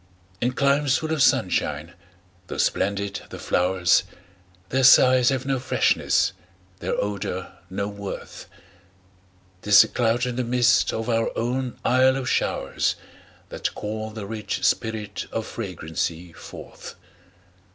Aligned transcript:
In 0.41 0.53
climes 0.53 0.97
full 0.97 1.13
of 1.13 1.21
sunshine, 1.21 1.93
tho' 2.47 2.57
splendid 2.57 3.21
the 3.29 3.37
flowers, 3.37 4.01
Their 4.69 4.83
sighs 4.83 5.29
have 5.29 5.45
no 5.45 5.59
freshness, 5.59 6.33
their 6.79 6.95
odor 6.95 7.51
no 7.69 7.87
worth; 7.87 8.47
'Tis 9.61 9.83
the 9.83 9.87
cloud 9.87 10.25
and 10.25 10.39
the 10.39 10.43
mist 10.43 10.91
of 10.91 11.07
our 11.07 11.29
own 11.37 11.77
Isle 11.85 12.17
of 12.17 12.27
showers, 12.27 12.95
That 13.49 13.75
call 13.75 14.09
the 14.09 14.25
rich 14.25 14.63
spirit 14.65 15.27
of 15.31 15.45
fragrancy 15.45 16.33
forth. 16.33 16.95